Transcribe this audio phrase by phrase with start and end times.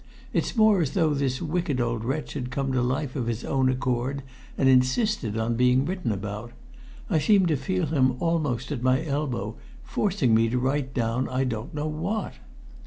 [0.33, 3.69] It's more as though this wicked old wretch had come to life of his own
[3.69, 4.23] accord
[4.57, 6.53] and insisted on being written about.
[7.07, 11.43] I seem to feel him almost at my elbow, forcing me to write down I
[11.43, 12.33] don't know what."